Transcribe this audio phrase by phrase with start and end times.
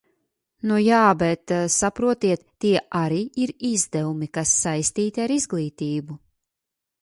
[0.69, 6.19] Nu jā, bet saprotiet, tie arī ir izdevumi, kas saistīti ar izglītību.